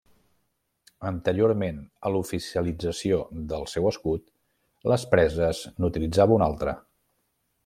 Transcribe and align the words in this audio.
Anteriorment 1.09 1.81
a 2.09 2.13
l'oficialització 2.15 3.21
del 3.53 3.69
seu 3.77 3.91
escut, 3.93 4.27
les 4.93 5.09
Preses 5.15 5.65
n'utilitzava 5.77 6.39
un 6.41 6.51
altre. 6.53 6.79